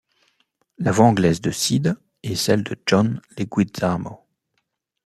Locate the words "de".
1.41-1.51, 2.63-2.75